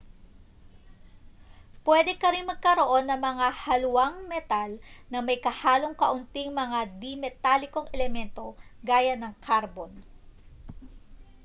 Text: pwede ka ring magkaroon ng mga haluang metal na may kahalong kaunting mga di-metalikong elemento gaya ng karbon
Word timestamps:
pwede 1.85 2.13
ka 2.21 2.27
ring 2.33 2.47
magkaroon 2.51 3.05
ng 3.07 3.19
mga 3.27 3.47
haluang 3.63 4.15
metal 4.31 4.71
na 5.13 5.19
may 5.27 5.37
kahalong 5.45 5.93
kaunting 6.01 6.49
mga 6.61 6.79
di-metalikong 7.01 7.85
elemento 7.95 8.47
gaya 8.89 9.13
ng 9.17 9.33
karbon 9.45 9.91